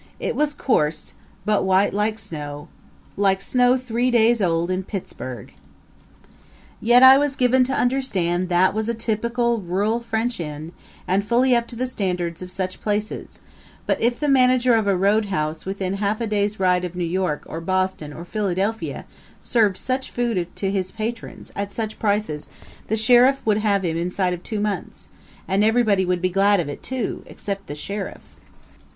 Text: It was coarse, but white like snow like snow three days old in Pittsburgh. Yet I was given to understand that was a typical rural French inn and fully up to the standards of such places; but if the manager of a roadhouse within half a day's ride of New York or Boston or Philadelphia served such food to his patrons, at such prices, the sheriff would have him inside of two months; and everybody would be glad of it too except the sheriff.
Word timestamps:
It 0.19 0.35
was 0.35 0.55
coarse, 0.55 1.13
but 1.45 1.63
white 1.63 1.93
like 1.93 2.17
snow 2.17 2.69
like 3.17 3.39
snow 3.39 3.77
three 3.77 4.09
days 4.09 4.41
old 4.41 4.71
in 4.71 4.81
Pittsburgh. 4.81 5.53
Yet 6.81 7.03
I 7.03 7.19
was 7.19 7.35
given 7.35 7.63
to 7.65 7.73
understand 7.79 8.49
that 8.49 8.73
was 8.73 8.89
a 8.89 8.95
typical 8.95 9.61
rural 9.61 9.99
French 9.99 10.39
inn 10.39 10.71
and 11.07 11.23
fully 11.23 11.55
up 11.55 11.67
to 11.67 11.75
the 11.75 11.85
standards 11.85 12.41
of 12.41 12.49
such 12.49 12.81
places; 12.81 13.41
but 13.85 14.01
if 14.01 14.19
the 14.19 14.27
manager 14.27 14.73
of 14.73 14.87
a 14.87 14.97
roadhouse 14.97 15.67
within 15.67 15.93
half 15.93 16.19
a 16.19 16.25
day's 16.25 16.59
ride 16.59 16.83
of 16.83 16.95
New 16.95 17.05
York 17.05 17.43
or 17.45 17.61
Boston 17.61 18.11
or 18.11 18.25
Philadelphia 18.25 19.05
served 19.39 19.77
such 19.77 20.09
food 20.09 20.47
to 20.55 20.71
his 20.71 20.89
patrons, 20.89 21.51
at 21.55 21.71
such 21.71 21.99
prices, 21.99 22.49
the 22.87 22.95
sheriff 22.95 23.45
would 23.45 23.57
have 23.59 23.85
him 23.85 23.97
inside 23.97 24.33
of 24.33 24.41
two 24.41 24.59
months; 24.59 25.09
and 25.47 25.63
everybody 25.63 26.05
would 26.05 26.23
be 26.23 26.29
glad 26.29 26.59
of 26.59 26.67
it 26.67 26.81
too 26.81 27.21
except 27.27 27.67
the 27.67 27.75
sheriff. 27.75 28.23